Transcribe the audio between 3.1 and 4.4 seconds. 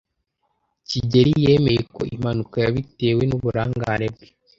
n'uburangare bwe.